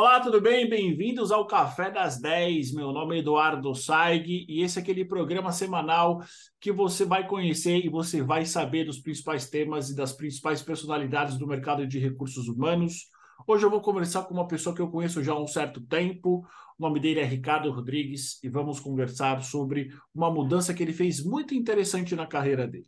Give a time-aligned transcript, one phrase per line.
[0.00, 0.70] Olá, tudo bem?
[0.70, 2.72] Bem-vindos ao Café das 10.
[2.72, 6.22] Meu nome é Eduardo Saig e esse é aquele programa semanal
[6.60, 11.36] que você vai conhecer e você vai saber dos principais temas e das principais personalidades
[11.36, 13.08] do mercado de recursos humanos.
[13.44, 16.46] Hoje eu vou conversar com uma pessoa que eu conheço já há um certo tempo.
[16.78, 21.24] O nome dele é Ricardo Rodrigues e vamos conversar sobre uma mudança que ele fez
[21.24, 22.86] muito interessante na carreira dele.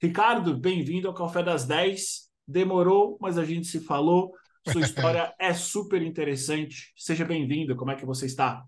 [0.00, 2.28] Ricardo, bem-vindo ao Café das 10.
[2.46, 4.32] Demorou, mas a gente se falou.
[4.70, 6.92] Sua história é super interessante.
[6.96, 7.74] Seja bem-vindo.
[7.74, 8.62] Como é que você está?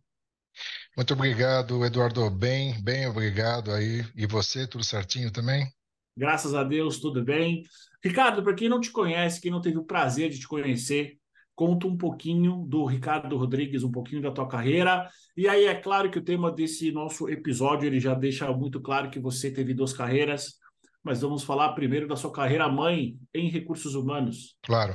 [0.97, 2.29] Muito obrigado, Eduardo.
[2.31, 4.05] Bem, bem obrigado aí.
[4.17, 5.73] E você, tudo certinho também?
[6.17, 7.63] Graças a Deus, tudo bem.
[8.03, 11.17] Ricardo, para quem não te conhece, quem não teve o prazer de te conhecer,
[11.55, 15.09] conta um pouquinho do Ricardo Rodrigues, um pouquinho da tua carreira.
[15.37, 19.11] E aí é claro que o tema desse nosso episódio ele já deixa muito claro
[19.11, 20.59] que você teve duas carreiras
[21.03, 24.57] mas vamos falar primeiro da sua carreira mãe em recursos humanos.
[24.63, 24.93] Claro.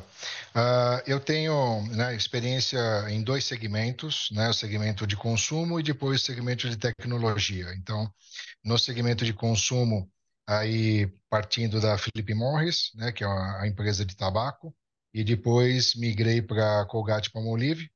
[0.55, 6.21] Uh, eu tenho né, experiência em dois segmentos, né, o segmento de consumo e depois
[6.21, 7.73] o segmento de tecnologia.
[7.75, 8.09] Então,
[8.63, 10.09] no segmento de consumo,
[10.47, 14.75] aí partindo da Philip Morris, né, que é a empresa de tabaco,
[15.13, 17.89] e depois migrei para Colgate Palmolive.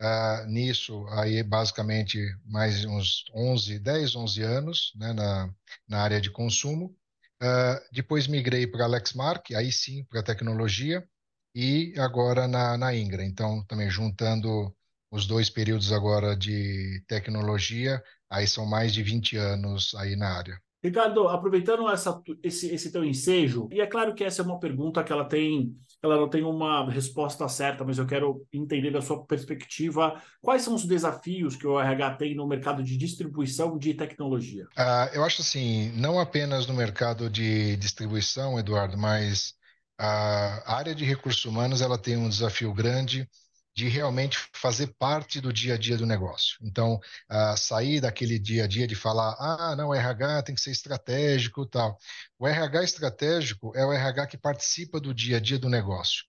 [0.00, 5.54] Uh, nisso, aí basicamente mais uns 11, 10, 11 anos né, na,
[5.86, 6.96] na área de consumo.
[7.42, 11.06] Uh, depois migrei para Lexmark, aí sim para tecnologia,
[11.54, 13.24] e agora na, na Ingra.
[13.24, 14.74] Então, também juntando
[15.10, 20.60] os dois períodos agora de tecnologia, aí são mais de 20 anos aí na área.
[20.82, 25.04] Ricardo, aproveitando essa, esse, esse teu ensejo, e é claro que essa é uma pergunta
[25.04, 29.24] que ela tem, ela não tem uma resposta certa, mas eu quero entender da sua
[29.24, 34.64] perspectiva quais são os desafios que o RH tem no mercado de distribuição de tecnologia.
[34.78, 39.54] Uh, eu acho assim, não apenas no mercado de distribuição, Eduardo, mas
[39.98, 43.28] a área de recursos humanos ela tem um desafio grande
[43.74, 46.58] de realmente fazer parte do dia a dia do negócio.
[46.62, 46.96] Então,
[47.30, 50.72] uh, sair daquele dia a dia de falar, ah, não, o RH tem que ser
[50.72, 51.96] estratégico tal.
[52.38, 56.24] O RH estratégico é o RH que participa do dia a dia do negócio.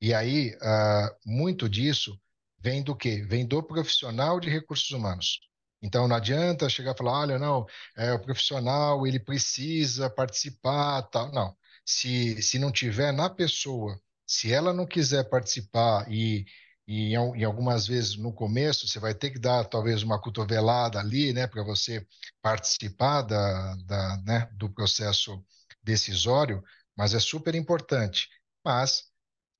[0.00, 2.18] E aí, uh, muito disso
[2.60, 3.24] vem do quê?
[3.28, 5.40] Vem do profissional de recursos humanos.
[5.82, 11.32] Então, não adianta chegar e falar, olha, não, é, o profissional, ele precisa participar, tal.
[11.32, 11.56] Não.
[11.84, 16.46] Se, se não tiver na pessoa, se ela não quiser participar e
[16.86, 21.32] e em, algumas vezes no começo você vai ter que dar talvez uma cotovelada ali,
[21.32, 22.06] né, para você
[22.40, 25.44] participar da, da, né, do processo
[25.82, 26.62] decisório,
[26.96, 28.28] mas é super importante.
[28.64, 29.04] Mas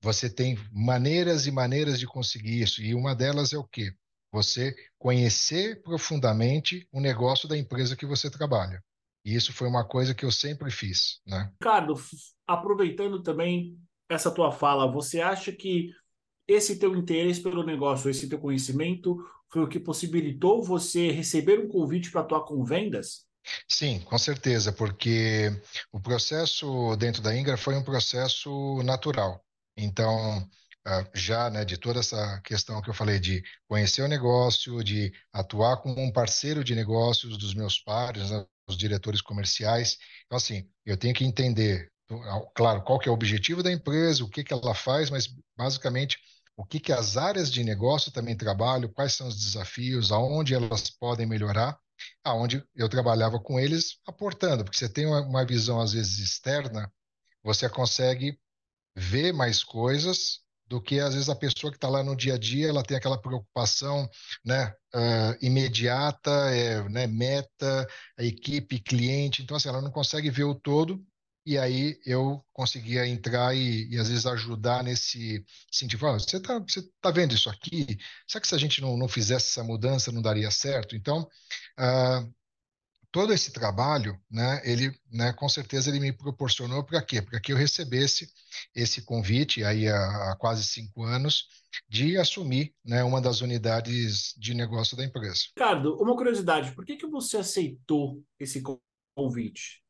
[0.02, 3.92] você tem maneiras e maneiras de conseguir isso, e uma delas é o quê?
[4.32, 8.82] Você conhecer profundamente o negócio da empresa que você trabalha.
[9.24, 11.52] E isso foi uma coisa que eu sempre fiz, né?
[11.60, 11.94] Ricardo,
[12.46, 13.78] aproveitando também
[14.08, 15.90] essa tua fala, você acha que
[16.46, 19.18] esse teu interesse pelo negócio, esse teu conhecimento,
[19.50, 23.26] foi o que possibilitou você receber um convite para atuar com vendas?
[23.68, 25.50] Sim, com certeza, porque
[25.90, 29.44] o processo dentro da Ingra foi um processo natural.
[29.76, 30.48] Então,
[30.84, 35.12] ah, já né, de toda essa questão que eu falei de conhecer o negócio, de
[35.32, 39.98] atuar como um parceiro de negócios dos meus pares, né, os diretores comerciais.
[40.26, 41.90] Então, assim, eu tenho que entender,
[42.54, 46.18] claro, qual que é o objetivo da empresa, o que, que ela faz, mas basicamente
[46.56, 50.90] o que, que as áreas de negócio também trabalham, quais são os desafios, aonde elas
[50.90, 51.78] podem melhorar,
[52.24, 56.92] aonde eu trabalhava com eles aportando, porque você tem uma, visão às vezes externa,
[57.42, 58.38] você consegue
[58.94, 62.38] ver mais coisas do que às vezes a pessoa que está lá no dia a
[62.38, 64.08] dia, ela tem aquela preocupação,
[64.44, 67.86] né, uh, imediata, é, né, meta,
[68.18, 71.04] a equipe, cliente, então assim, ela não consegue ver o todo
[71.44, 76.06] e aí eu conseguia entrar e, e às vezes ajudar nesse sentido.
[76.06, 77.98] Ah, você está você tá vendo isso aqui?
[78.26, 80.94] Será que se a gente não, não fizesse essa mudança não daria certo?
[80.94, 81.28] Então,
[81.78, 82.32] uh,
[83.12, 87.20] todo esse trabalho, né, ele, né, com certeza ele me proporcionou para quê?
[87.20, 88.28] Para que eu recebesse
[88.74, 91.46] esse convite aí há, há, quase cinco anos
[91.88, 95.40] de assumir, né, uma das unidades de negócio da empresa.
[95.56, 98.62] Ricardo, uma curiosidade, por que que você aceitou esse
[99.14, 99.82] convite?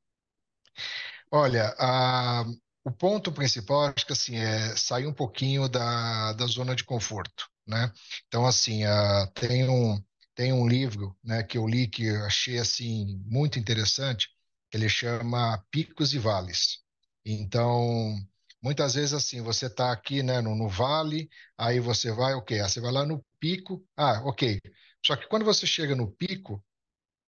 [1.32, 2.44] Olha, a,
[2.84, 7.48] o ponto principal, acho que assim, é sair um pouquinho da, da zona de conforto,
[7.66, 7.90] né?
[8.28, 10.02] Então, assim, a, tem um,
[10.34, 14.28] tem um livro, né, que eu li que eu achei, assim, muito interessante,
[14.72, 16.80] ele chama Picos e Vales.
[17.24, 18.14] Então,
[18.62, 22.68] muitas vezes, assim, você está aqui, né, no, no vale, aí você vai, ok, aí
[22.68, 24.60] você vai lá no pico, ah, ok.
[25.04, 26.62] Só que quando você chega no pico,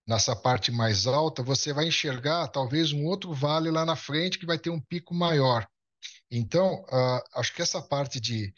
[0.06, 4.46] nessa parte mais alta, você vai enxergar talvez um outro vale lá na frente que
[4.46, 5.66] vai ter um pico maior.
[6.30, 8.52] Então, uh, acho que essa parte de,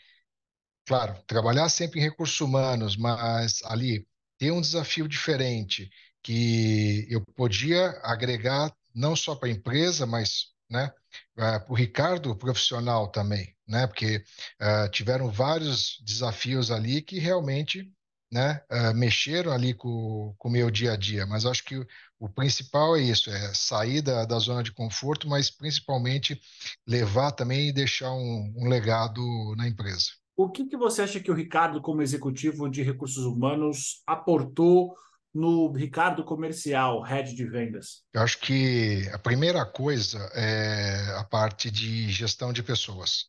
[0.86, 4.06] claro, trabalhar sempre em recursos humanos, mas ali
[4.38, 5.90] ter um desafio diferente
[6.22, 10.90] que eu podia agregar não só para a empresa, mas né,
[11.36, 14.24] uh, para o Ricardo profissional também, né, porque
[14.60, 17.90] uh, tiveram vários desafios ali que realmente
[18.30, 21.86] né, uh, mexeram ali com o meu dia a dia, mas acho que o,
[22.18, 26.40] o principal é isso, é sair da, da, zona de conforto, mas principalmente
[26.86, 29.20] levar também e deixar um, um legado
[29.56, 30.06] na empresa.
[30.36, 34.94] O que, que você acha que o Ricardo, como executivo de recursos humanos, aportou
[35.32, 38.02] no Ricardo Comercial, head de vendas?
[38.12, 43.26] Eu acho que a primeira coisa é a parte de gestão de pessoas,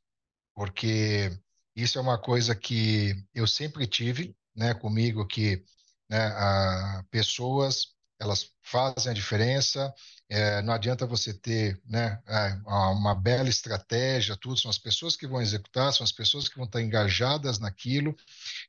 [0.56, 1.32] porque
[1.76, 5.64] isso é uma coisa que eu sempre tive, né, comigo que
[6.10, 9.94] né, a, pessoas elas fazem a diferença.
[10.30, 12.20] É, não adianta você ter né,
[12.66, 14.60] uma bela estratégia, tudo.
[14.60, 18.16] São as pessoas que vão executar, são as pessoas que vão estar engajadas naquilo,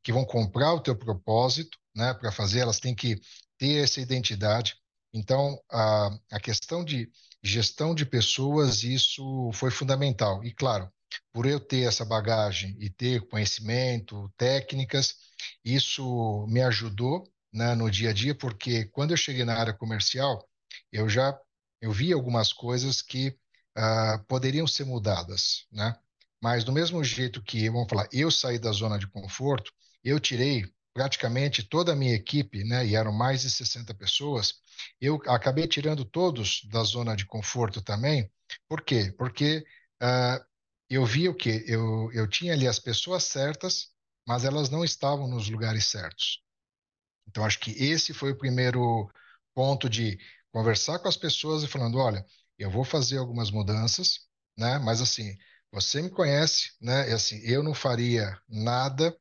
[0.03, 2.61] que vão comprar o teu propósito, né, para fazer.
[2.61, 3.21] Elas têm que
[3.57, 4.77] ter essa identidade.
[5.13, 7.11] Então, a, a questão de
[7.43, 10.45] gestão de pessoas, isso foi fundamental.
[10.45, 10.93] E claro,
[11.33, 15.17] por eu ter essa bagagem e ter conhecimento, técnicas,
[15.65, 20.49] isso me ajudou né, no dia a dia, porque quando eu cheguei na área comercial,
[20.93, 21.39] eu já
[21.81, 23.29] eu vi algumas coisas que
[23.77, 25.97] uh, poderiam ser mudadas, né?
[26.43, 29.73] Mas do mesmo jeito que, vamos falar, eu saí da zona de conforto,
[30.05, 30.65] eu tirei
[30.95, 34.55] praticamente toda a minha equipe, né, e eram mais de 60 pessoas,
[35.01, 38.31] eu acabei tirando todos da zona de conforto também.
[38.69, 39.15] Por quê?
[39.17, 39.65] Porque
[40.03, 40.45] uh,
[40.89, 43.89] eu vi o que eu, eu tinha ali as pessoas certas,
[44.29, 46.43] mas elas não estavam nos lugares certos.
[47.29, 49.11] Então, acho que esse foi o primeiro
[49.55, 50.19] ponto de
[50.53, 52.25] conversar com as pessoas e falando, olha,
[52.59, 54.21] eu vou fazer algumas mudanças,
[54.57, 54.79] né?
[54.79, 55.35] Mas assim,
[55.73, 57.09] você me conhece, né?
[57.11, 59.17] E assim, eu não faria nada,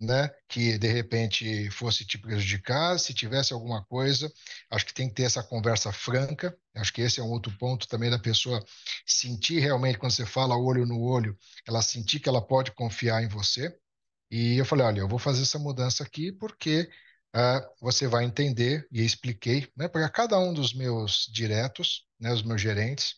[0.00, 0.28] né?
[0.48, 2.98] Que de repente fosse te prejudicar.
[2.98, 4.32] Se tivesse alguma coisa,
[4.70, 6.56] acho que tem que ter essa conversa franca.
[6.74, 8.64] Acho que esse é um outro ponto também da pessoa
[9.06, 13.28] sentir realmente quando você fala olho no olho, ela sentir que ela pode confiar em
[13.28, 13.76] você.
[14.30, 16.88] E eu falei, olha, eu vou fazer essa mudança aqui porque
[17.34, 22.42] uh, você vai entender, e expliquei né, para cada um dos meus diretos, né, os
[22.42, 23.16] meus gerentes,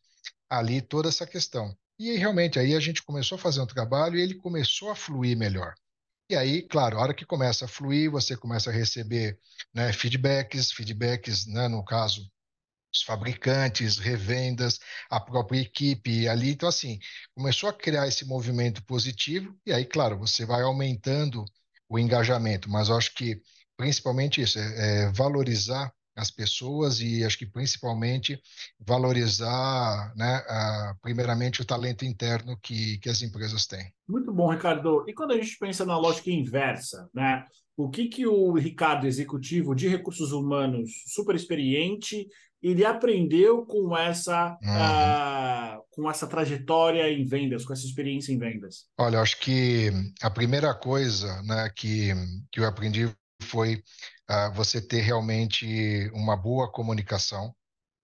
[0.49, 1.77] ali toda essa questão.
[1.99, 5.37] E realmente aí a gente começou a fazer um trabalho e ele começou a fluir
[5.37, 5.75] melhor.
[6.31, 9.39] E aí, claro, a hora que começa a fluir, você começa a receber
[9.75, 12.31] né, feedbacks, feedbacks, né, no caso,
[12.93, 14.79] os fabricantes, revendas,
[15.09, 16.51] a própria equipe ali.
[16.51, 16.99] Então, assim,
[17.35, 21.45] começou a criar esse movimento positivo, e aí, claro, você vai aumentando
[21.89, 23.41] o engajamento, mas eu acho que
[23.77, 28.39] principalmente isso, é, é valorizar as pessoas e acho que principalmente
[28.79, 33.93] valorizar, né, a, primeiramente o talento interno que, que as empresas têm.
[34.09, 35.05] Muito bom, Ricardo.
[35.09, 37.47] E quando a gente pensa na lógica inversa, né,
[37.77, 42.29] o que que o Ricardo, executivo de recursos humanos, super experiente,
[42.63, 45.79] ele aprendeu com essa uhum.
[45.79, 48.87] uh, com essa trajetória em vendas, com essa experiência em vendas?
[48.99, 49.91] Olha, acho que
[50.23, 52.11] a primeira coisa, né, que
[52.53, 53.11] que eu aprendi
[53.43, 53.83] foi
[54.31, 57.55] uh, você ter realmente uma boa comunicação,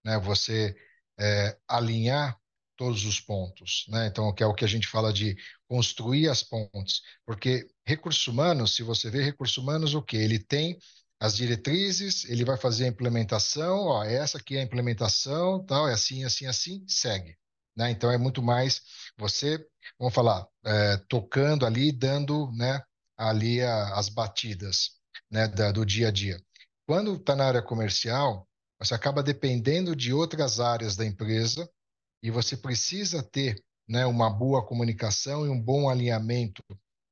[0.04, 0.18] né?
[0.20, 0.74] Você
[1.18, 2.38] é, alinhar
[2.76, 4.06] todos os pontos, né?
[4.06, 5.36] Então, que é o que a gente fala de
[5.66, 10.78] construir as pontes, porque recursos humanos, se você vê recursos humanos, o que ele tem
[11.18, 15.94] as diretrizes, ele vai fazer a implementação, ó, essa aqui é a implementação, tal, é
[15.94, 17.36] assim, assim, assim, segue,
[17.74, 17.90] né?
[17.90, 18.82] Então é muito mais
[19.16, 19.64] você,
[19.98, 22.82] vamos falar, é, tocando ali, dando, né,
[23.16, 24.90] ali a, as batidas
[25.30, 26.40] né, da, do dia a dia.
[26.86, 28.46] Quando está na área comercial,
[28.78, 31.68] você acaba dependendo de outras áreas da empresa
[32.22, 36.62] e você precisa ter né, uma boa comunicação e um bom alinhamento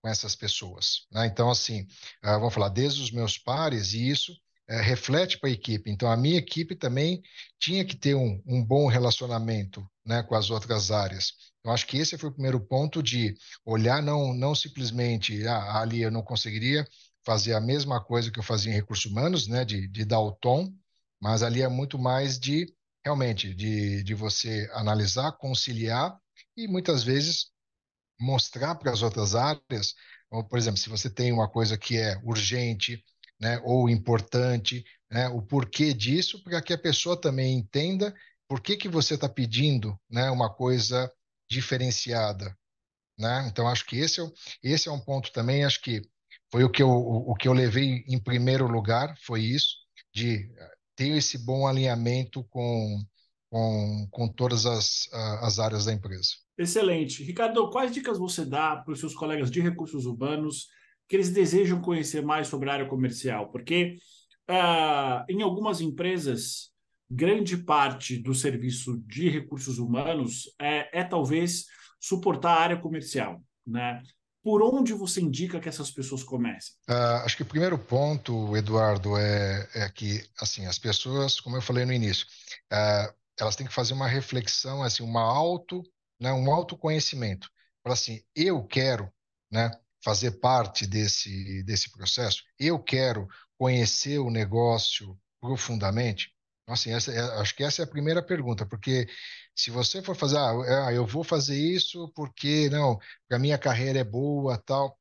[0.04, 1.06] com essas pessoas.
[1.10, 1.26] Né?
[1.26, 1.80] Então, assim,
[2.22, 5.90] uh, vamos falar, desde os meus pares, e isso uh, reflete para a equipe.
[5.90, 7.22] Então, a minha equipe também
[7.58, 11.32] tinha que ter um, um bom relacionamento né, com as outras áreas.
[11.64, 13.34] Eu acho que esse foi o primeiro ponto de
[13.64, 16.86] olhar não, não simplesmente, ah, ali eu não conseguiria,
[17.24, 20.32] fazer a mesma coisa que eu fazia em recursos humanos, né, de, de dar o
[20.32, 20.70] tom,
[21.18, 22.70] mas ali é muito mais de,
[23.02, 26.14] realmente, de, de você analisar, conciliar
[26.54, 27.53] e muitas vezes
[28.18, 29.94] mostrar para as outras áreas,
[30.30, 33.02] ou, por exemplo, se você tem uma coisa que é urgente,
[33.40, 38.14] né, ou importante, né, o porquê disso, para que a pessoa também entenda
[38.48, 41.10] por que, que você está pedindo né, uma coisa
[41.48, 42.56] diferenciada.
[43.18, 43.46] Né?
[43.48, 44.24] Então, acho que esse é,
[44.62, 46.02] esse é um ponto também, acho que
[46.50, 49.76] foi o que eu, o, que eu levei em primeiro lugar, foi isso,
[50.14, 50.48] de
[50.96, 53.04] ter esse bom alinhamento com,
[53.54, 56.30] com, com todas as, as áreas da empresa.
[56.58, 57.22] Excelente.
[57.22, 60.66] Ricardo, quais dicas você dá para os seus colegas de recursos urbanos
[61.08, 63.52] que eles desejam conhecer mais sobre a área comercial?
[63.52, 63.96] Porque
[64.50, 66.72] uh, em algumas empresas,
[67.08, 71.66] grande parte do serviço de recursos humanos é, é talvez
[72.00, 74.02] suportar a área comercial, né?
[74.42, 76.74] Por onde você indica que essas pessoas comecem?
[76.90, 81.62] Uh, acho que o primeiro ponto, Eduardo, é, é que assim as pessoas, como eu
[81.62, 82.26] falei no início,
[82.72, 85.82] uh, elas têm que fazer uma reflexão, assim, uma auto,
[86.20, 87.48] né, um autoconhecimento.
[87.82, 89.12] Para assim, eu quero,
[89.50, 89.70] né,
[90.02, 92.42] fazer parte desse desse processo.
[92.58, 93.26] Eu quero
[93.58, 96.32] conhecer o negócio profundamente.
[96.62, 99.06] Então, assim, essa, é, acho que essa é a primeira pergunta, porque
[99.54, 102.98] se você for fazer, ah, é, eu vou fazer isso porque, não,
[103.30, 104.98] a minha carreira é boa, tal,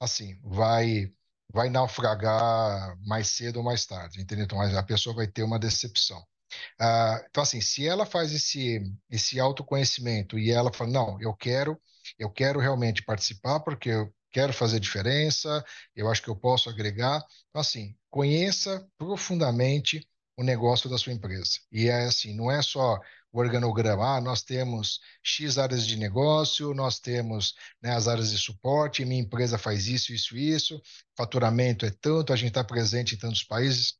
[0.00, 1.12] assim, vai
[1.52, 4.44] vai naufragar mais cedo ou mais tarde, entendeu?
[4.44, 6.24] Então, a pessoa vai ter uma decepção.
[6.78, 8.80] Ah, então, assim, se ela faz esse,
[9.10, 11.80] esse autoconhecimento e ela fala, não, eu quero,
[12.18, 17.24] eu quero realmente participar porque eu quero fazer diferença, eu acho que eu posso agregar.
[17.50, 20.06] Então, assim, conheça profundamente
[20.36, 21.60] o negócio da sua empresa.
[21.70, 22.98] E é assim, não é só
[23.32, 28.38] o organograma, ah, nós temos X áreas de negócio, nós temos né, as áreas de
[28.38, 30.80] suporte, minha empresa faz isso, isso, isso,
[31.16, 33.94] faturamento é tanto, a gente está presente em tantos países.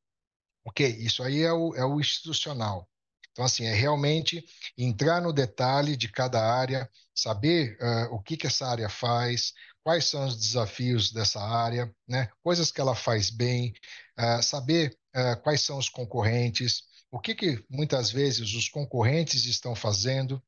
[0.64, 2.88] Ok, isso aí é o, é o institucional.
[3.33, 4.44] Então, assim, é realmente
[4.78, 9.52] entrar no detalhe de cada área, saber uh, o que, que essa área faz,
[9.83, 12.28] quais são os desafios dessa área, né?
[12.42, 13.73] coisas que ela faz bem,
[14.18, 19.75] uh, saber uh, quais são os concorrentes, o que, que muitas vezes os concorrentes estão
[19.75, 20.42] fazendo,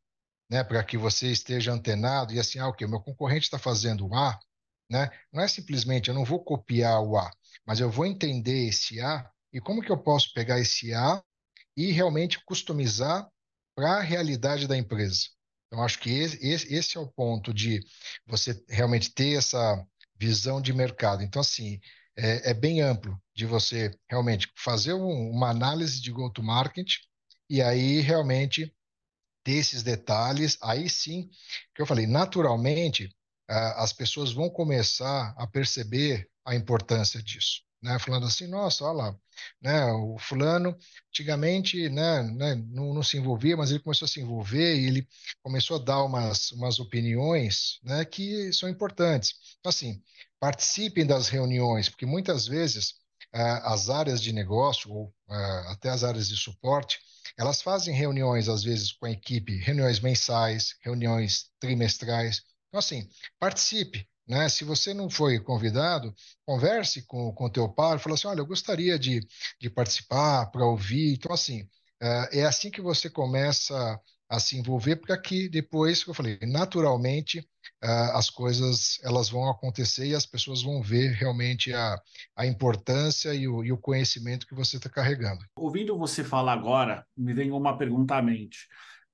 [0.49, 4.06] né, para que você esteja antenado e assim, ah, ok, o meu concorrente está fazendo
[4.06, 4.38] o A,
[4.88, 5.11] né?
[5.32, 7.30] Não é simplesmente eu não vou copiar o A,
[7.66, 11.23] mas eu vou entender esse A e como que eu posso pegar esse A
[11.76, 13.29] e realmente customizar
[13.75, 15.29] para a realidade da empresa.
[15.67, 17.81] Então, acho que esse, esse é o ponto de
[18.26, 19.85] você realmente ter essa
[20.19, 21.23] visão de mercado.
[21.23, 21.79] Então, assim,
[22.17, 26.88] é, é bem amplo de você realmente fazer um, uma análise de go-to-market
[27.50, 28.75] e aí realmente
[29.45, 30.57] ter esses detalhes.
[30.62, 31.29] Aí sim,
[31.75, 33.15] que eu falei, naturalmente,
[33.49, 39.16] as pessoas vão começar a perceber a importância disso né, falando assim, nossa, olha lá,
[39.62, 40.76] né, o fulano
[41.09, 45.09] antigamente né, né, não, não, se envolvia, mas ele começou a se envolver e ele
[45.43, 49.35] começou a dar umas, umas opiniões né, que são importantes.
[49.61, 50.02] Então, assim,
[50.40, 52.90] participem das reuniões, porque muitas vezes
[53.35, 56.99] uh, as áreas de negócio, ou uh, até as áreas de suporte,
[57.38, 62.43] elas fazem reuniões, às vezes, com a equipe, reuniões mensais, reuniões trimestrais.
[62.69, 64.49] Então, assim, participe, né?
[64.49, 66.14] Se você não foi convidado,
[66.45, 69.21] converse com o teu par, fala assim, olha, eu gostaria de,
[69.61, 71.14] de participar, para ouvir.
[71.14, 71.68] Então, assim,
[72.00, 76.38] é, é assim que você começa a se envolver, porque aqui depois, que eu falei,
[76.42, 77.47] naturalmente
[77.83, 82.00] é, as coisas elas vão acontecer e as pessoas vão ver realmente a,
[82.35, 85.45] a importância e o, e o conhecimento que você está carregando.
[85.56, 88.66] Ouvindo você falar agora, me vem uma pergunta à mente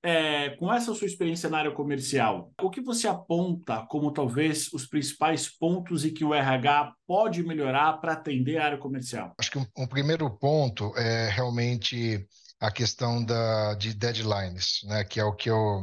[0.02, 4.85] é, com essa sua experiência na área comercial, o que você aponta como talvez os
[4.85, 9.32] principais pontos e que o RH pode melhorar para atender a área comercial?
[9.38, 12.26] Acho que um, um, primeiro ponto é realmente
[12.59, 15.82] a questão da, de deadlines, né, que é o que eu,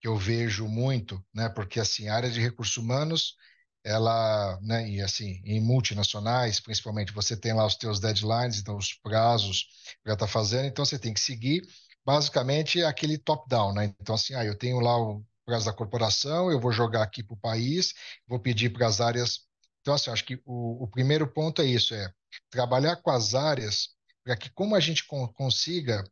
[0.00, 3.36] que eu vejo muito, né, porque assim, a área de recursos humanos
[3.82, 8.92] ela, né, e assim, em multinacionais, principalmente, você tem lá os teus deadlines, então os
[8.92, 9.66] prazos
[10.02, 11.62] para estar tá fazendo, então você tem que seguir
[12.04, 13.94] basicamente é aquele top-down, né?
[14.00, 17.34] Então, assim, ah, eu tenho lá o prazo da corporação, eu vou jogar aqui para
[17.34, 17.94] o país,
[18.26, 19.40] vou pedir para as áreas.
[19.80, 22.12] Então, assim, acho que o, o, primeiro ponto é isso, é
[22.50, 23.90] trabalhar com as áreas
[24.24, 25.04] para que como a gente
[25.34, 26.04] consiga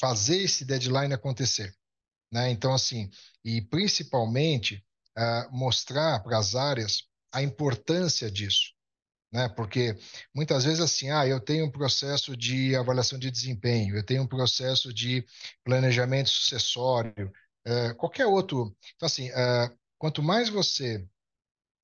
[0.00, 1.74] fazer esse deadline acontecer,
[2.32, 2.50] né?
[2.50, 3.10] Então, assim,
[3.44, 4.84] e principalmente
[5.16, 8.77] uh, mostrar para as áreas a importância disso
[9.32, 9.48] né?
[9.48, 9.96] Porque
[10.34, 14.26] muitas vezes assim, ah, eu tenho um processo de avaliação de desempenho, eu tenho um
[14.26, 15.24] processo de
[15.64, 17.30] planejamento sucessório,
[17.64, 18.74] é, qualquer outro.
[18.96, 21.06] Então assim, é, quanto mais você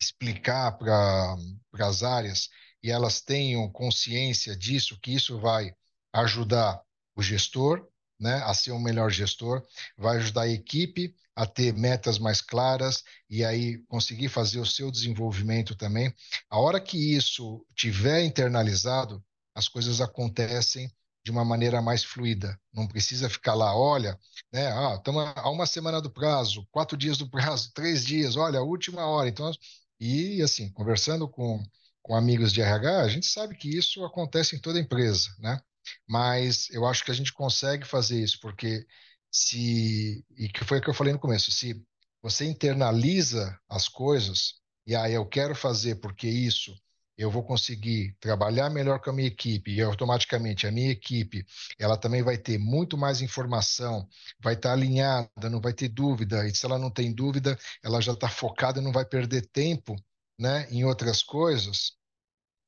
[0.01, 1.37] explicar para
[1.81, 2.49] as áreas
[2.83, 5.75] e elas tenham consciência disso, que isso vai
[6.13, 6.83] ajudar
[7.17, 9.63] o gestor, né, a ser um melhor gestor,
[9.97, 14.91] vai ajudar a equipe a ter metas mais claras e aí conseguir fazer o seu
[14.91, 16.15] desenvolvimento também.
[16.49, 19.23] A hora que isso tiver internalizado,
[19.55, 20.91] as coisas acontecem
[21.25, 22.59] de uma maneira mais fluida.
[22.73, 24.19] Não precisa ficar lá, olha,
[24.53, 24.67] né?
[24.73, 29.07] Ah, estamos a uma semana do prazo, quatro dias do prazo, três dias, olha, última
[29.07, 29.29] hora.
[29.29, 29.51] Então,
[29.99, 31.63] e assim, conversando com,
[32.03, 35.61] com amigos de RH, a gente sabe que isso acontece em toda empresa, né?
[36.09, 38.87] Mas eu acho que a gente consegue fazer isso, porque
[39.31, 41.83] se e que foi o que eu falei no começo, se
[42.23, 44.55] você internaliza as coisas
[44.87, 46.75] e aí ah, eu quero fazer porque isso
[47.17, 51.45] eu vou conseguir trabalhar melhor com a minha equipe e automaticamente a minha equipe
[51.79, 54.09] ela também vai ter muito mais informação,
[54.41, 58.13] vai estar alinhada, não vai ter dúvida e se ela não tem dúvida, ela já
[58.13, 59.97] está focada e não vai perder tempo,
[60.39, 61.93] né, em outras coisas.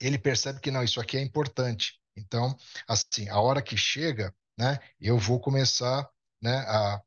[0.01, 1.95] Ele percebe que não, isso aqui é importante.
[2.17, 2.57] Então,
[2.89, 6.09] assim, a hora que chega, né, eu vou começar,
[6.41, 7.03] né, a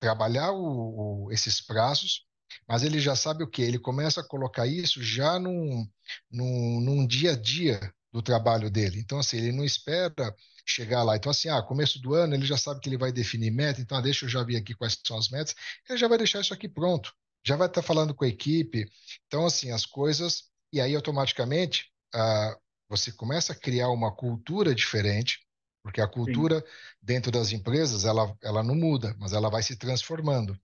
[0.00, 2.26] trabalhar o, o, esses prazos
[2.68, 3.62] mas ele já sabe o que?
[3.62, 5.88] Ele começa a colocar isso já num,
[6.30, 9.00] num, num dia a dia do trabalho dele.
[9.00, 10.34] Então, assim, ele não espera
[10.64, 11.16] chegar lá.
[11.16, 13.98] Então, assim, ah, começo do ano ele já sabe que ele vai definir meta, então
[13.98, 15.54] ah, deixa eu já ver aqui quais são as metas,
[15.88, 17.12] ele já vai deixar isso aqui pronto,
[17.44, 18.88] já vai estar falando com a equipe.
[19.26, 22.56] Então, assim, as coisas, e aí automaticamente ah,
[22.88, 25.40] você começa a criar uma cultura diferente,
[25.82, 26.66] porque a cultura Sim.
[27.02, 30.58] dentro das empresas, ela, ela não muda, mas ela vai se transformando.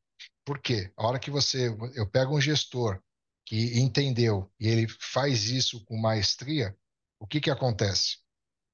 [0.44, 0.92] Por quê?
[0.96, 3.00] A hora que você, eu pego um gestor
[3.44, 6.76] que entendeu e ele faz isso com maestria,
[7.18, 8.18] o que que acontece?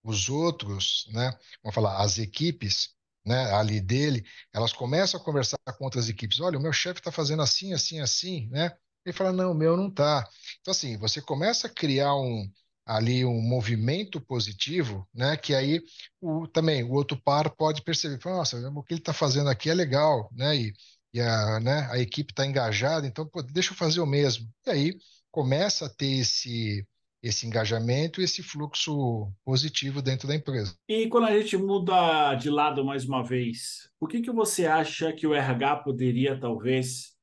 [0.03, 5.85] Os outros, né, vamos falar, as equipes, né, ali dele, elas começam a conversar com
[5.85, 6.39] outras equipes.
[6.41, 8.77] Olha, o meu chefe está fazendo assim, assim, assim, né?
[9.05, 10.29] Ele fala, não, o meu não está.
[10.61, 12.49] Então, assim, você começa a criar um,
[12.87, 15.37] ali um movimento positivo, né?
[15.37, 15.83] Que aí
[16.21, 19.75] o, também o outro par pode perceber, nossa, o que ele está fazendo aqui é
[19.75, 20.57] legal, né?
[20.57, 20.73] E
[21.17, 24.47] e a, né, a equipe está engajada, então pô, deixa eu fazer o mesmo.
[24.67, 24.95] E aí
[25.31, 26.87] começa a ter esse,
[27.23, 30.75] esse engajamento esse fluxo positivo dentro da empresa.
[30.87, 35.11] E quando a gente muda de lado mais uma vez, o que, que você acha
[35.11, 37.17] que o RH poderia, talvez.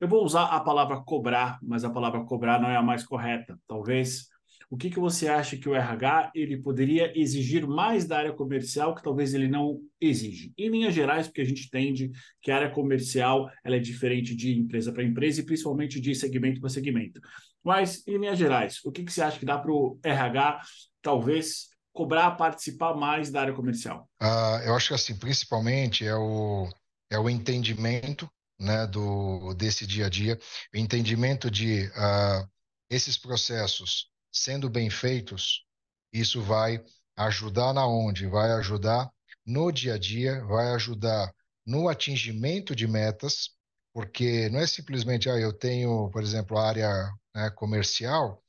[0.00, 3.58] Eu vou usar a palavra cobrar, mas a palavra cobrar não é a mais correta.
[3.66, 4.28] Talvez
[4.70, 8.94] o que, que você acha que o RH ele poderia exigir mais da área comercial
[8.94, 10.52] que talvez ele não exige?
[10.56, 12.10] Em linhas gerais, porque a gente entende
[12.42, 16.60] que a área comercial ela é diferente de empresa para empresa e principalmente de segmento
[16.60, 17.20] para segmento.
[17.62, 20.60] Mas, em linhas gerais, o que, que você acha que dá para o RH
[21.00, 24.08] talvez cobrar participar mais da área comercial?
[24.20, 26.68] Uh, eu acho que assim, principalmente é o,
[27.08, 30.38] é o entendimento né, do, desse dia a dia,
[30.74, 32.48] o entendimento de uh,
[32.90, 35.64] esses processos sendo bem feitos,
[36.12, 36.84] isso vai
[37.16, 38.26] ajudar na onde?
[38.26, 39.10] Vai ajudar
[39.46, 41.32] no dia a dia, vai ajudar
[41.66, 43.50] no atingimento de metas,
[43.92, 48.42] porque não é simplesmente, ah, eu tenho, por exemplo, a área né, comercial,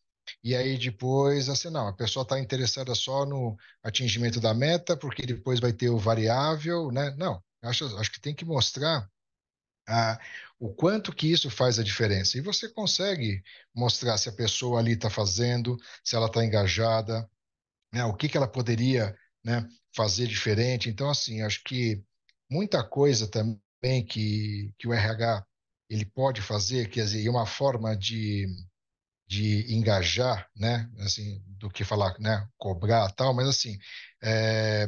[0.44, 5.26] e aí depois, assim, não, a pessoa está interessada só no atingimento da meta, porque
[5.26, 7.12] depois vai ter o variável, né?
[7.18, 9.08] Não, acho, acho que tem que mostrar
[9.88, 10.20] ah,
[10.60, 12.38] o quanto que isso faz a diferença.
[12.38, 17.30] E você consegue mostrar se a pessoa ali está fazendo, se ela está engajada,
[17.94, 20.90] né, o que, que ela poderia né, fazer diferente.
[20.90, 22.04] Então, assim, acho que
[22.50, 25.46] muita coisa também que, que o RH
[25.90, 28.48] ele pode fazer, quer dizer, uma forma de,
[29.28, 33.78] de engajar, né, assim, do que falar, né, cobrar tal, mas assim,
[34.22, 34.88] é,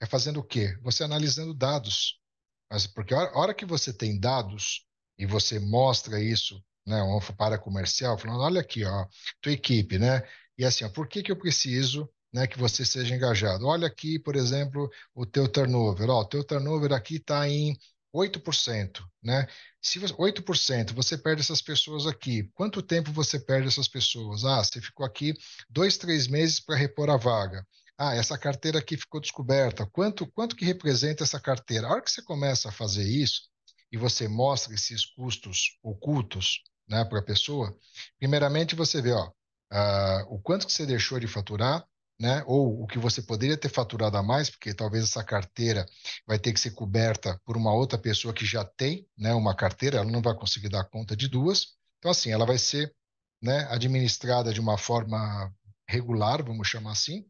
[0.00, 0.76] é fazendo o quê?
[0.82, 2.20] Você analisando dados,
[2.70, 4.84] mas porque a hora que você tem dados
[5.18, 9.06] e você mostra isso, né, um para comercial, falando, olha aqui, ó,
[9.40, 10.22] tua equipe, né?
[10.58, 13.66] E assim, ó, por que que eu preciso, né, que você seja engajado?
[13.66, 17.76] Olha aqui, por exemplo, o teu turnover, ó, o teu turnover aqui está em
[18.12, 19.46] 8%, né?
[19.82, 22.48] Se você, 8%, você perde essas pessoas aqui.
[22.54, 24.44] Quanto tempo você perde essas pessoas?
[24.44, 25.34] Ah, você ficou aqui
[25.68, 27.66] dois, três meses para repor a vaga.
[27.98, 29.86] Ah, essa carteira aqui ficou descoberta.
[29.86, 31.86] Quanto, quanto que representa essa carteira?
[31.86, 33.42] A hora que você começa a fazer isso
[33.94, 37.72] e você mostra esses custos ocultos né, para a pessoa,
[38.18, 41.86] primeiramente você vê ó, uh, o quanto que você deixou de faturar,
[42.20, 45.86] né, ou o que você poderia ter faturado a mais, porque talvez essa carteira
[46.26, 49.98] vai ter que ser coberta por uma outra pessoa que já tem né, uma carteira,
[49.98, 51.68] ela não vai conseguir dar conta de duas.
[51.98, 52.92] Então, assim, ela vai ser
[53.40, 55.54] né, administrada de uma forma
[55.88, 57.24] regular, vamos chamar assim,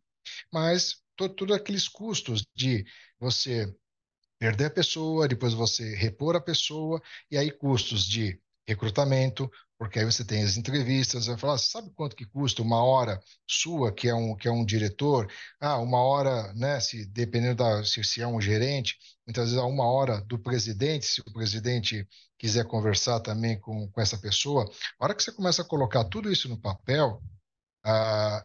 [0.51, 2.87] mas todos todo aqueles custos de
[3.21, 3.71] você
[4.45, 10.05] perder a pessoa, depois você repor a pessoa, e aí custos de recrutamento, porque aí
[10.05, 14.15] você tem as entrevistas, vai falar, sabe quanto que custa uma hora sua, que é
[14.15, 15.33] um, que é um diretor?
[15.59, 19.87] Ah, uma hora, né, se, dependendo da, se, se é um gerente, muitas vezes uma
[19.87, 22.07] hora do presidente, se o presidente
[22.39, 26.31] quiser conversar também com, com essa pessoa, a hora que você começa a colocar tudo
[26.31, 27.23] isso no papel,
[27.83, 28.45] ah,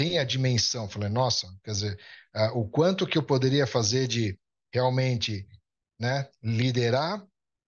[0.00, 2.00] tem a dimensão, falei, nossa, quer dizer,
[2.34, 4.39] uh, o quanto que eu poderia fazer de
[4.72, 5.46] realmente
[5.98, 7.24] né, liderar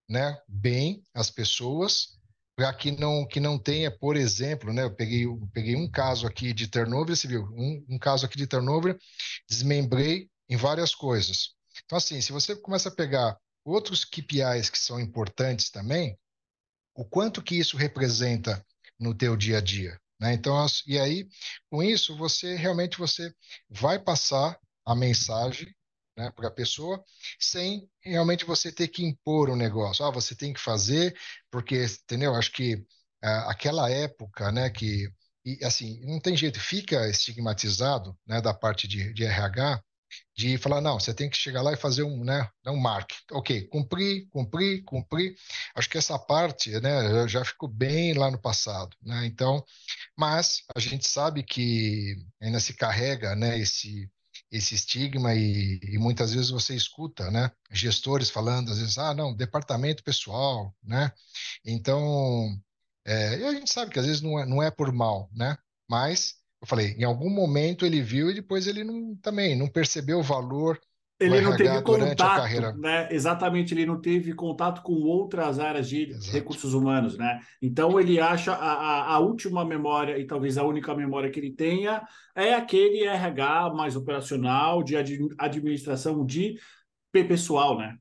[0.08, 2.18] né, bem as pessoas
[2.54, 6.26] para que não que não tenha, por exemplo, né, eu peguei, eu peguei um caso
[6.26, 8.98] aqui de turnover, você viu, um, um caso aqui de turnover,
[9.48, 11.54] desmembrei em várias coisas.
[11.84, 16.18] Então, assim, se você começa a pegar outros KPIs que são importantes também,
[16.94, 18.64] o quanto que isso representa
[18.98, 20.34] no teu dia a dia, né?
[20.34, 21.26] Então, e aí,
[21.70, 23.32] com isso, você realmente você
[23.68, 25.74] vai passar a mensagem
[26.16, 27.03] né, para a pessoa,
[27.38, 30.05] sem realmente você ter que impor o um negócio.
[30.05, 31.16] Ah, você tem que fazer,
[31.51, 32.35] porque, entendeu?
[32.35, 32.85] Acho que
[33.22, 35.09] ah, aquela época, né, que,
[35.44, 39.83] e, assim, não tem jeito, fica estigmatizado, né, da parte de, de RH,
[40.37, 43.11] de falar, não, você tem que chegar lá e fazer um, né, um mark.
[43.33, 45.37] Ok, cumprir, cumprir, cumprir.
[45.75, 49.27] Acho que essa parte, né, já ficou bem lá no passado, né?
[49.27, 49.64] Então,
[50.16, 54.11] mas a gente sabe que ainda se carrega, né, esse
[54.52, 59.34] esse estigma e, e, muitas vezes você escuta, né, gestores falando às vezes, ah, não,
[59.34, 61.10] departamento pessoal, né?
[61.64, 62.54] Então,
[63.04, 65.56] é, a gente sabe que às vezes não é, não é por mal, né?
[65.88, 70.20] Mas eu falei, em algum momento ele viu e depois ele não, também não percebeu
[70.20, 70.78] o valor
[71.20, 73.09] ele não teve contato, né?
[73.11, 76.33] Exatamente, ele não teve contato com outras áreas de Exato.
[76.33, 77.40] recursos humanos, né?
[77.61, 81.53] Então ele acha a, a, a, última memória e talvez a única memória que ele
[81.53, 82.03] tenha
[82.35, 84.96] é aquele RH mais operacional de
[85.38, 86.57] administração de
[87.12, 87.96] pessoal, né?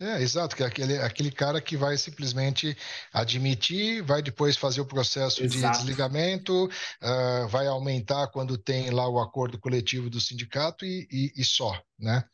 [0.00, 2.76] É, exato, que é aquele, aquele cara que vai simplesmente
[3.12, 5.72] admitir, vai depois fazer o processo exato.
[5.72, 11.32] de desligamento, uh, vai aumentar quando tem lá o acordo coletivo do sindicato e, e,
[11.36, 12.24] e, só, né?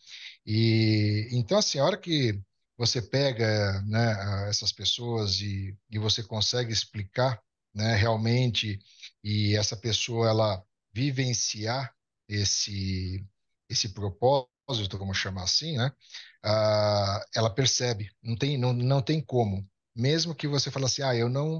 [0.46, 2.40] E então, assim, a hora que
[2.78, 7.38] você pega né, essas pessoas e, e você consegue explicar
[7.74, 8.78] né, realmente,
[9.22, 11.94] e essa pessoa ela vivenciar
[12.28, 13.24] esse,
[13.68, 15.92] esse propósito, vamos chamar assim, né?
[16.44, 19.66] uh, ela percebe, não tem, não, não tem como.
[19.94, 21.58] Mesmo que você fale assim, ah, eu não,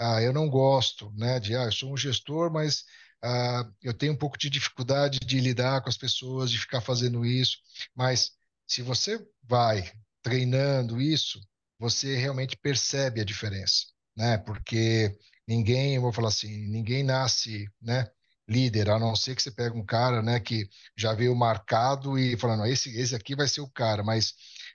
[0.00, 2.84] uh, eu não gosto, né, de, ah, eu sou um gestor, mas
[3.24, 7.24] uh, eu tenho um pouco de dificuldade de lidar com as pessoas, de ficar fazendo
[7.24, 7.58] isso,
[7.94, 8.32] mas
[8.66, 9.90] se você vai
[10.22, 11.40] treinando isso,
[11.78, 15.16] você realmente percebe a diferença, né, porque
[15.46, 18.10] ninguém, eu vou falar assim, ninguém nasce, né,
[18.48, 22.36] líder, a não ser que você pega um cara, né, que já veio marcado e
[22.36, 24.32] falando, esse, esse aqui vai ser o cara, mas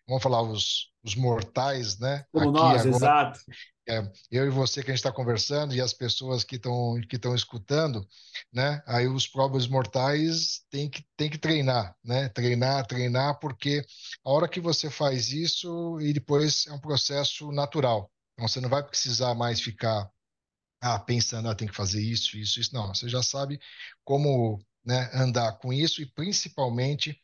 [0.08, 2.26] vamos falar os, os mortais, né?
[2.32, 3.40] Como aqui nós, agora, exato.
[3.88, 7.18] É, eu e você que a gente está conversando e as pessoas que estão que
[7.18, 8.08] estão escutando,
[8.52, 8.82] né?
[8.88, 12.30] Aí os próprios mortais têm que tem que treinar, né?
[12.30, 13.86] Treinar, treinar, porque
[14.26, 18.10] a hora que você faz isso e depois é um processo natural.
[18.34, 20.10] Então você não vai precisar mais ficar
[20.84, 22.74] ah, pensando, ah, tem que fazer isso, isso, isso.
[22.74, 23.60] Não, você já sabe
[24.04, 27.18] como né, andar com isso e principalmente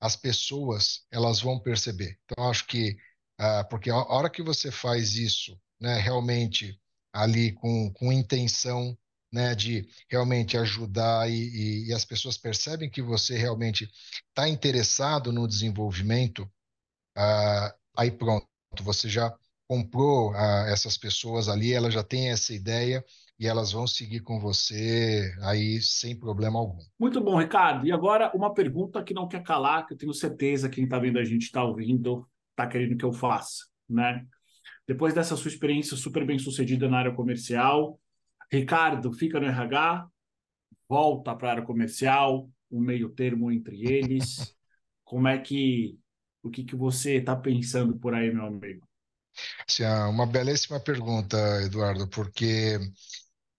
[0.00, 2.18] as pessoas elas vão perceber.
[2.24, 2.96] Então, acho que
[3.38, 6.80] ah, porque a hora que você faz isso, né, realmente
[7.12, 8.96] ali com, com intenção
[9.32, 13.90] né, de realmente ajudar e, e, e as pessoas percebem que você realmente
[14.28, 16.50] está interessado no desenvolvimento,
[17.16, 18.46] ah, aí pronto,
[18.82, 19.34] você já
[19.70, 23.04] comprou ah, essas pessoas ali, ela já tem essa ideia
[23.38, 26.82] e elas vão seguir com você aí sem problema algum.
[26.98, 27.86] Muito bom, Ricardo.
[27.86, 30.98] E agora uma pergunta que não quer calar, que eu tenho certeza que quem está
[30.98, 34.26] vendo a gente está ouvindo, está querendo que eu faça, né?
[34.88, 37.96] Depois dessa sua experiência super bem sucedida na área comercial,
[38.50, 40.04] Ricardo fica no RH,
[40.88, 44.52] volta para a área comercial, um meio termo entre eles.
[45.04, 45.96] Como é que
[46.42, 48.89] o que, que você está pensando por aí, meu amigo?
[49.68, 52.78] Assim, é uma belíssima pergunta, Eduardo, porque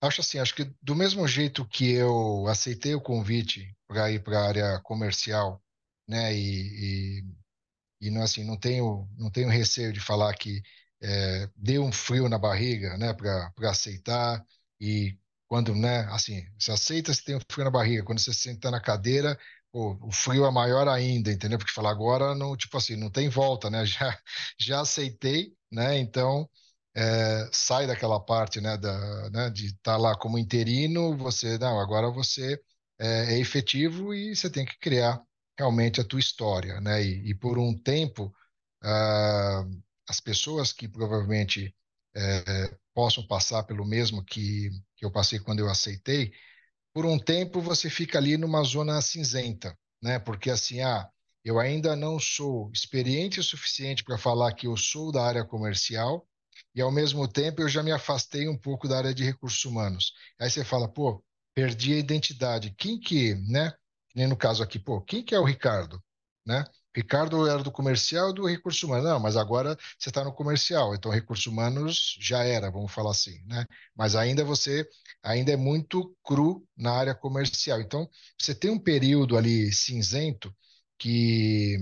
[0.02, 4.40] acho assim, acho que do mesmo jeito que eu aceitei o convite para ir para
[4.40, 5.62] a área comercial,
[6.08, 10.62] né, e, e, e, não assim, não tenho não tenho receio de falar que
[11.02, 14.46] é, deu um frio na barriga, né, para aceitar
[14.80, 18.72] e quando, né, assim, você aceita, você tem um frio na barriga, quando você senta
[18.72, 19.38] na cadeira,
[19.72, 21.58] Pô, o frio é maior ainda, entendeu?
[21.58, 23.86] Porque falar agora não, tipo assim, não tem volta, né?
[23.86, 24.20] Já,
[24.60, 25.98] já aceitei, né?
[26.00, 26.50] Então
[26.96, 31.80] é, sai daquela parte, né, da, né, de estar tá lá como interino, você não,
[31.80, 32.60] agora você
[33.00, 35.22] é, é, efetivo e você tem que criar
[35.58, 37.04] realmente a tua história, né?
[37.04, 38.34] E, e por um tempo
[38.84, 39.66] ah,
[40.08, 41.76] as pessoas que provavelmente
[42.16, 46.34] é, possam passar pelo mesmo que, que eu passei quando eu aceitei
[46.94, 50.20] por um tempo você fica ali numa zona cinzenta, né?
[50.20, 51.10] Porque assim, ah,
[51.44, 56.28] eu ainda não sou experiente o suficiente para falar que eu sou da área comercial
[56.76, 60.14] e ao mesmo tempo eu já me afastei um pouco da área de recursos humanos.
[60.40, 61.24] Aí você fala, pô,
[61.54, 62.74] perdi a identidade.
[62.78, 63.74] Quem que, né?
[64.16, 66.02] Nem no caso aqui, pô, quem que é o Ricardo,
[66.46, 66.64] né?
[66.96, 69.04] Ricardo era do comercial do recurso humano.
[69.04, 73.42] Não, mas agora você está no comercial, então recursos humanos já era, vamos falar assim,
[73.46, 73.66] né?
[73.96, 74.86] Mas ainda você
[75.24, 77.80] ainda é muito cru na área comercial.
[77.80, 80.54] Então, você tem um período ali cinzento
[81.02, 81.78] que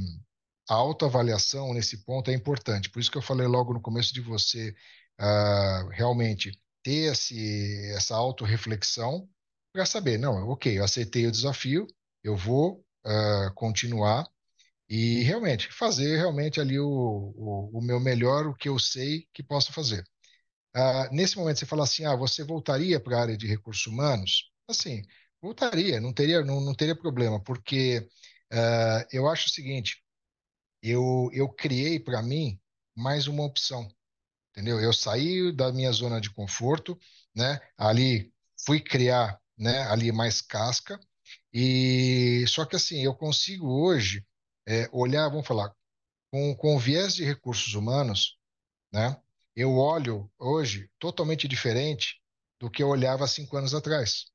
[0.70, 2.90] a autoavaliação nesse ponto é importante.
[2.90, 4.74] Por isso que eu falei logo no começo de você
[5.20, 9.30] uh, realmente ter esse, essa autorreflexão
[9.74, 11.86] para saber, não, ok, eu aceitei o desafio,
[12.24, 14.26] eu vou uh, continuar
[14.88, 19.44] e realmente fazer realmente ali o, o, o, meu melhor, o que eu sei que
[19.44, 20.02] posso fazer.
[20.74, 24.50] Uh, nesse momento você fala assim, ah, você voltaria para a área de recursos humanos?
[24.68, 25.04] Assim,
[25.42, 28.08] voltaria, não teria, não, não teria problema, porque
[28.52, 30.04] uh, eu acho o seguinte,
[30.82, 32.60] eu, eu criei para mim
[32.96, 33.88] mais uma opção,
[34.52, 34.80] entendeu?
[34.80, 36.98] Eu saí da minha zona de conforto,
[37.36, 37.60] né?
[37.78, 38.34] Ali
[38.66, 39.82] fui criar, né?
[39.84, 41.00] Ali mais casca
[41.54, 44.26] e só que assim eu consigo hoje
[44.68, 45.74] é, olhar, vamos falar,
[46.32, 48.38] com, com viés de recursos humanos,
[48.92, 49.20] né?
[49.56, 52.22] Eu olho hoje totalmente diferente
[52.60, 54.26] do que eu olhava cinco anos atrás.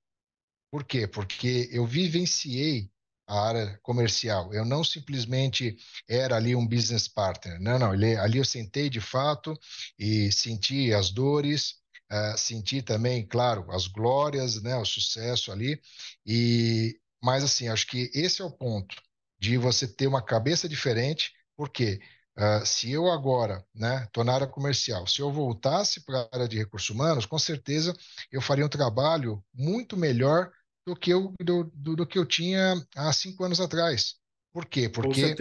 [0.70, 1.06] Por quê?
[1.06, 2.90] Porque eu vivenciei
[3.26, 4.52] a área comercial.
[4.52, 5.76] Eu não simplesmente
[6.08, 7.60] era ali um business partner.
[7.60, 7.90] Não, não.
[7.90, 9.58] ali eu sentei de fato
[9.98, 11.76] e senti as dores,
[12.12, 15.80] uh, senti também, claro, as glórias, né, o sucesso ali.
[16.26, 18.94] E mas assim, acho que esse é o ponto
[19.38, 21.98] de você ter uma cabeça diferente, porque
[22.38, 26.48] uh, se eu agora, né, estou na área comercial, se eu voltasse para a área
[26.48, 27.96] de recursos humanos, com certeza
[28.30, 30.52] eu faria um trabalho muito melhor
[30.86, 34.16] do que eu, do, do, do que eu tinha há cinco anos atrás.
[34.52, 34.88] Por quê?
[34.88, 35.34] Porque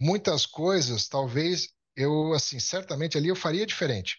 [0.00, 4.18] muitas coisas, talvez, eu, assim, certamente ali eu faria diferente.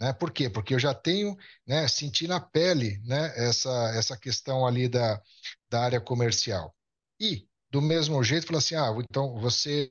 [0.00, 0.12] Né?
[0.12, 0.50] Por quê?
[0.50, 1.36] Porque eu já tenho,
[1.66, 5.22] né, senti na pele, né, essa, essa questão ali da,
[5.70, 6.74] da área comercial.
[7.20, 9.90] E do mesmo jeito, falar assim, ah, então você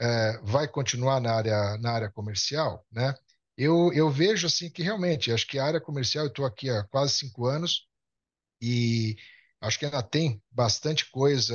[0.00, 3.14] é, vai continuar na área, na área comercial, né?
[3.56, 6.84] Eu, eu vejo assim que realmente, acho que a área comercial, eu estou aqui há
[6.84, 7.87] quase cinco anos
[8.60, 9.16] e
[9.60, 11.54] acho que ainda tem bastante coisa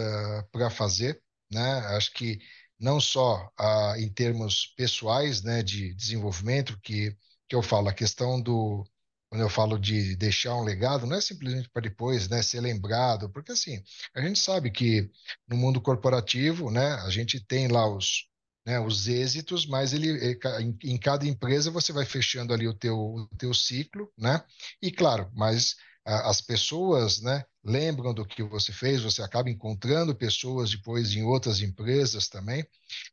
[0.51, 1.79] para fazer, né?
[1.95, 2.39] Acho que
[2.79, 7.15] não só ah, em termos pessoais, né, de desenvolvimento, que,
[7.47, 8.85] que eu falo, a questão do,
[9.29, 13.29] quando eu falo de deixar um legado, não é simplesmente para depois né, ser lembrado,
[13.31, 13.81] porque assim,
[14.15, 15.09] a gente sabe que
[15.47, 18.27] no mundo corporativo, né, a gente tem lá os,
[18.65, 20.37] né, os êxitos, mas ele,
[20.83, 24.43] em, cada empresa você vai fechando ali o teu, o teu ciclo, né?
[24.81, 30.71] E claro, mas as pessoas, né, lembram do que você fez, você acaba encontrando pessoas
[30.71, 32.65] depois em outras empresas também,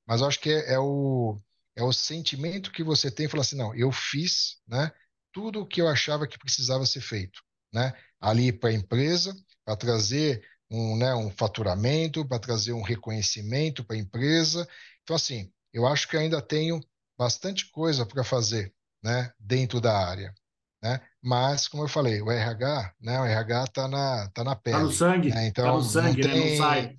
[0.07, 1.41] mas acho que é, é o
[1.77, 4.91] é o sentimento que você tem, falar assim, não, eu fiz, né?
[5.33, 7.41] tudo o que eu achava que precisava ser feito,
[7.73, 7.93] né?
[8.21, 13.97] Ali para a empresa, para trazer um, né, um faturamento, para trazer um reconhecimento para
[13.97, 14.69] a empresa.
[15.03, 16.81] Então, assim, eu acho que ainda tenho
[17.17, 20.35] bastante coisa para fazer, né, dentro da área,
[20.83, 21.01] né?
[21.23, 24.77] Mas, como eu falei, o RH, né, o RH está na, tá na pele.
[24.77, 25.47] Está no sangue, né?
[25.47, 26.51] Então, tá no sangue, não tem, né?
[26.51, 26.97] Não sai.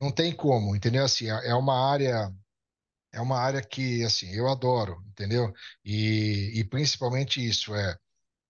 [0.00, 1.04] Não tem como, entendeu?
[1.04, 2.30] Assim, é, é uma área
[3.12, 5.52] é uma área que, assim, eu adoro, entendeu?
[5.84, 7.96] E, e principalmente isso é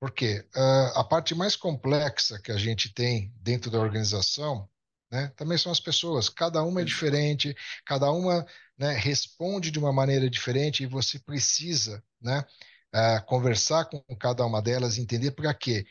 [0.00, 4.68] porque uh, a parte mais complexa que a gente tem dentro da organização,
[5.10, 6.28] né, também são as pessoas.
[6.28, 8.46] Cada uma é diferente, cada uma
[8.76, 12.44] né, responde de uma maneira diferente e você precisa, né,
[12.94, 15.84] uh, conversar com cada uma delas, entender para quê.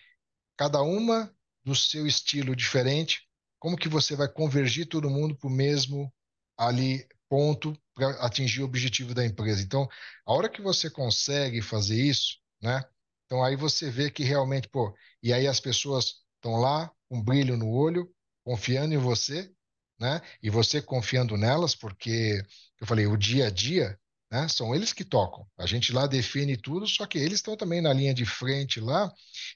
[0.58, 3.28] Cada uma do seu estilo diferente,
[3.60, 6.13] como que você vai convergir todo mundo para o mesmo
[6.58, 9.62] ali ponto para atingir o objetivo da empresa.
[9.62, 9.88] Então,
[10.26, 12.84] a hora que você consegue fazer isso, né?
[13.26, 17.24] Então aí você vê que realmente, pô, e aí as pessoas estão lá com um
[17.24, 18.13] brilho no olho,
[18.44, 19.52] confiando em você,
[20.00, 20.22] né?
[20.42, 22.44] E você confiando nelas, porque
[22.80, 24.00] eu falei, o dia a dia,
[24.34, 24.48] né?
[24.48, 25.46] São eles que tocam.
[25.56, 29.13] A gente lá define tudo, só que eles estão também na linha de frente lá,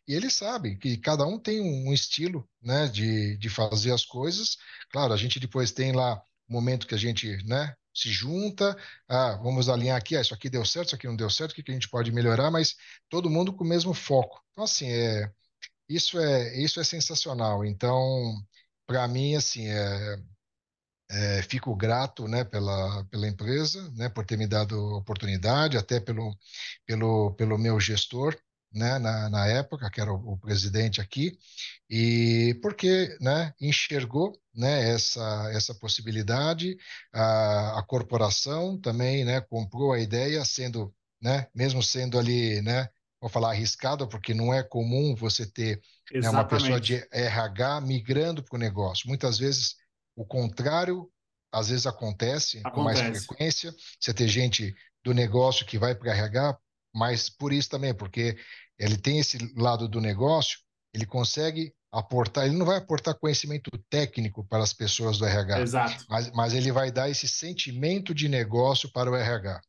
[0.08, 2.88] e eles sabem que cada um tem um estilo, né?
[2.88, 4.58] De, de fazer as coisas.
[4.92, 8.78] Claro, a gente depois tem lá momento que a gente né, se junta,
[9.10, 11.56] ah, vamos alinhar aqui, ah, isso aqui deu certo, isso aqui não deu certo, o
[11.56, 12.76] que, que a gente pode melhorar, mas
[13.10, 14.42] todo mundo com o mesmo foco.
[14.52, 15.30] Então, assim, é,
[15.90, 17.66] isso, é, isso é sensacional.
[17.66, 18.36] Então,
[18.86, 20.18] para mim, assim, é,
[21.10, 26.36] é, fico grato né, pela, pela empresa, né, por ter me dado oportunidade, até pelo,
[26.86, 28.38] pelo, pelo meu gestor,
[28.74, 31.38] né, na, na época, que era o, o, presidente aqui,
[31.89, 36.78] e porque né, enxergou né, essa, essa possibilidade,
[37.13, 42.89] a, a corporação também né, comprou a ideia, sendo, né, mesmo sendo ali, né,
[43.22, 48.43] vou falar arriscado, porque não é comum você ter né, uma pessoa de RH migrando
[48.43, 49.08] para o negócio.
[49.08, 49.76] Muitas vezes
[50.18, 51.08] o contrário,
[51.52, 52.76] às vezes acontece, acontece.
[52.76, 56.58] com mais frequência, você ter gente do negócio que vai para RH,
[56.94, 58.36] mas por isso também, porque
[58.80, 60.60] ele tem esse lado do negócio,
[60.92, 66.06] ele consegue aportar, ele não vai aportar conhecimento técnico para as pessoas do RH, Exato.
[66.10, 69.62] Mas, mas ele vai dar esse sentimento de negócio para o RH.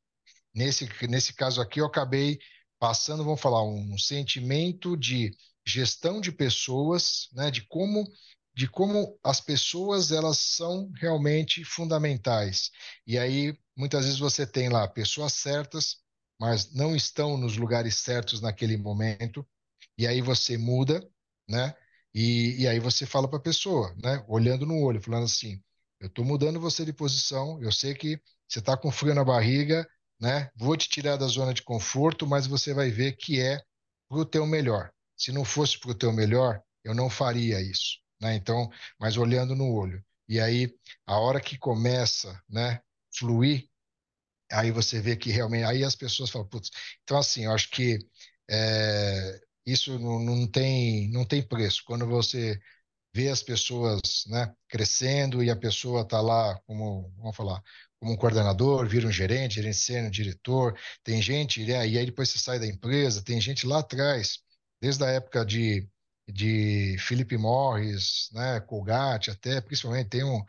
[0.55, 2.39] Nesse, nesse caso aqui, eu acabei
[2.79, 5.31] passando, vamos falar, um sentimento de
[5.67, 8.05] gestão de pessoas, né, de como
[8.59, 12.73] de como as pessoas elas são realmente fundamentais.
[13.07, 15.99] E aí muitas vezes você tem lá pessoas certas,
[16.41, 19.47] mas não estão nos lugares certos naquele momento.
[19.97, 21.09] E aí você muda,
[21.49, 21.73] né?
[22.13, 24.25] E, e aí você fala para a pessoa, né?
[24.27, 25.63] Olhando no olho, falando assim:
[26.01, 29.89] eu estou mudando você de posição, eu sei que você está com frio na barriga,
[30.21, 30.51] né?
[30.57, 33.63] Vou te tirar da zona de conforto, mas você vai ver que é
[34.09, 34.91] para o teu melhor.
[35.17, 38.35] Se não fosse para o teu melhor, eu não faria isso, né?
[38.35, 40.05] Então, mas olhando no olho.
[40.29, 40.75] E aí,
[41.07, 42.81] a hora que começa, né,
[43.17, 43.69] fluir,
[44.51, 46.71] aí você vê que realmente, aí as pessoas falam, putz,
[47.03, 47.99] então assim, eu acho que
[48.51, 51.83] é, isso não, não, tem, não tem preço.
[51.85, 52.61] Quando você
[53.15, 57.63] vê as pessoas né, crescendo e a pessoa está lá como, vamos falar,
[58.01, 62.39] como um coordenador, vira um gerente, sênior, diretor, tem gente, né, e aí depois você
[62.39, 64.41] sai da empresa, tem gente lá atrás,
[64.81, 65.89] desde a época de,
[66.29, 70.43] de Philip Morris, né, Colgate até, principalmente tem um,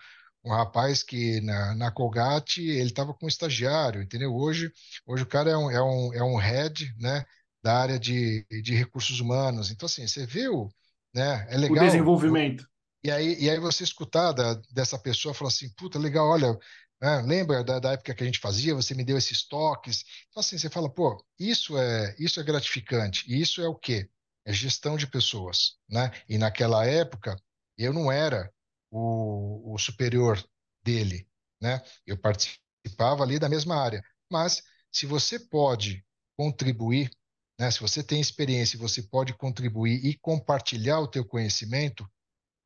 [0.44, 4.34] um rapaz que na, na Colgate ele estava com um estagiário, entendeu?
[4.36, 4.72] Hoje,
[5.06, 7.26] hoje o cara é um, é um, é um head, né,
[7.62, 9.72] da área de, de recursos humanos.
[9.72, 10.70] Então, assim, você viu,
[11.13, 11.46] né?
[11.50, 11.84] É legal.
[11.84, 12.68] O desenvolvimento.
[13.04, 16.58] E aí, e aí você escutar da, dessa pessoa falar assim, puta, legal, olha,
[17.02, 20.04] né, lembra da, da, época que a gente fazia, você me deu esses toques.
[20.30, 23.24] Então, assim, você fala, pô, isso é, isso é gratificante.
[23.28, 24.10] E isso é o quê?
[24.50, 26.12] É gestão de pessoas, né?
[26.28, 27.36] E naquela época,
[27.78, 28.52] eu não era
[28.90, 30.44] o, o superior
[30.84, 31.28] dele,
[31.62, 31.82] né?
[32.06, 34.04] Eu participava ali da mesma área.
[34.32, 36.04] Mas, se você pode
[36.36, 37.12] contribuir
[37.60, 37.70] né?
[37.70, 42.10] Se você tem experiência você pode contribuir e compartilhar o teu conhecimento,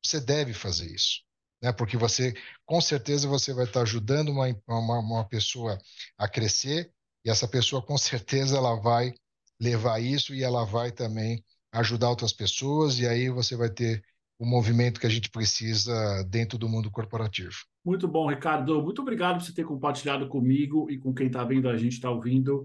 [0.02, 1.22] você deve fazer isso.
[1.60, 1.72] Né?
[1.72, 2.32] Porque você,
[2.64, 5.76] com certeza, você vai estar ajudando uma, uma, uma pessoa
[6.16, 6.92] a crescer
[7.24, 9.12] e essa pessoa, com certeza, ela vai
[9.60, 11.42] levar isso e ela vai também
[11.74, 14.02] ajudar outras pessoas e aí você vai ter
[14.38, 17.54] o movimento que a gente precisa dentro do mundo corporativo.
[17.84, 18.82] Muito bom, Ricardo.
[18.82, 22.10] Muito obrigado por você ter compartilhado comigo e com quem está vendo a gente, está
[22.10, 22.64] ouvindo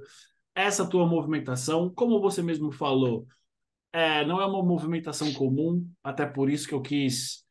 [0.55, 3.25] essa tua movimentação, como você mesmo falou,
[3.93, 7.43] é, não é uma movimentação comum, até por isso que eu quis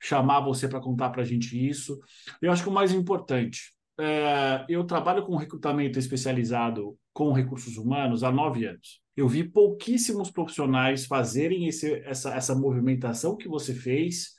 [0.00, 1.98] chamar você para contar para a gente isso.
[2.40, 8.22] Eu acho que o mais importante, é, eu trabalho com recrutamento especializado com recursos humanos
[8.22, 9.01] há nove anos.
[9.16, 14.34] Eu vi pouquíssimos profissionais fazerem esse, essa, essa movimentação que você fez,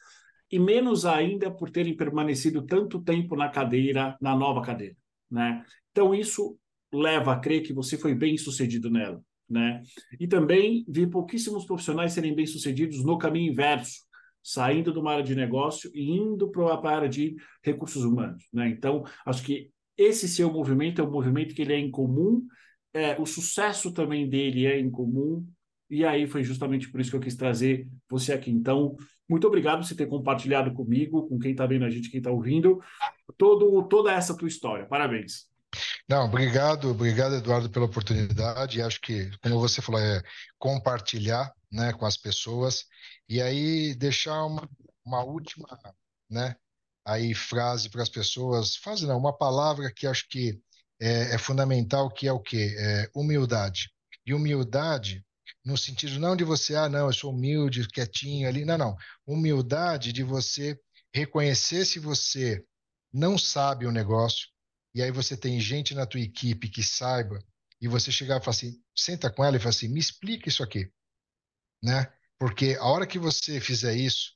[0.52, 4.96] e menos ainda por terem permanecido tanto tempo na cadeira, na nova cadeira.
[5.30, 5.64] Né?
[5.92, 6.58] Então, isso
[6.94, 9.20] leva a crer que você foi bem sucedido nela.
[9.50, 9.82] Né?
[10.20, 14.02] E também vi pouquíssimos profissionais serem bem sucedidos no caminho inverso,
[14.44, 18.44] saindo de uma área de negócio e indo para a área de recursos humanos.
[18.52, 18.70] Né?
[18.70, 22.46] Então, acho que esse seu movimento é um movimento que ele é incomum,
[22.94, 25.46] é, o sucesso também dele é incomum,
[25.90, 28.52] e aí foi justamente por isso que eu quis trazer você aqui.
[28.52, 28.96] Então,
[29.28, 32.32] muito obrigado por você ter compartilhado comigo, com quem está vendo a gente, quem está
[32.32, 32.82] ouvindo,
[33.38, 34.86] todo, toda essa tua história.
[34.86, 35.48] Parabéns.
[36.08, 38.82] Não, obrigado, obrigado, Eduardo, pela oportunidade.
[38.82, 40.22] Acho que, como você falou, é
[40.60, 42.86] compartilhar né, com as pessoas
[43.28, 44.70] e aí deixar uma,
[45.06, 45.68] uma última
[46.30, 46.56] né,
[47.06, 50.60] aí frase para as pessoas, frase não, uma palavra que acho que
[51.04, 52.74] é, é fundamental, que é o quê?
[52.78, 53.92] É humildade.
[54.26, 55.24] E humildade
[55.66, 58.96] no sentido não de você, ah, não, eu sou humilde, quietinho ali, não, não.
[59.26, 60.80] Humildade de você
[61.14, 62.64] reconhecer se você
[63.12, 64.48] não sabe o negócio,
[64.96, 67.38] e aí você tem gente na tua equipe que saiba,
[67.82, 70.64] e você chegar e falar assim, senta com ela e fala assim, me explica isso
[70.64, 70.90] aqui,
[71.82, 72.12] né?
[72.40, 74.34] Porque a hora que você fizer isso,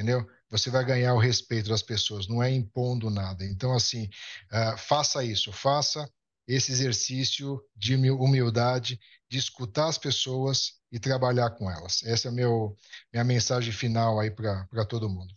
[0.00, 0.26] entendeu?
[0.50, 3.44] Você vai ganhar o respeito das pessoas, não é impondo nada.
[3.44, 4.08] Então, assim,
[4.50, 6.10] uh, faça isso, faça
[6.48, 12.02] esse exercício de humildade, de escutar as pessoas e trabalhar com elas.
[12.04, 12.74] Essa é a meu,
[13.12, 15.32] minha mensagem final aí para todo mundo.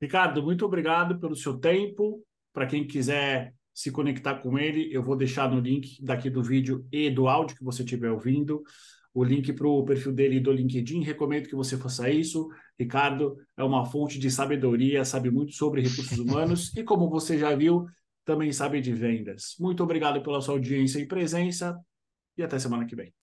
[0.00, 5.16] Ricardo, muito obrigado pelo seu tempo, para quem quiser se conectar com ele, eu vou
[5.16, 8.62] deixar no link daqui do vídeo e do áudio que você estiver ouvindo,
[9.18, 11.02] o link para o perfil dele do LinkedIn.
[11.02, 12.48] Recomendo que você faça isso.
[12.78, 17.52] Ricardo é uma fonte de sabedoria, sabe muito sobre recursos humanos e, como você já
[17.56, 17.86] viu,
[18.24, 19.56] também sabe de vendas.
[19.58, 21.76] Muito obrigado pela sua audiência e presença
[22.36, 23.17] e até semana que vem.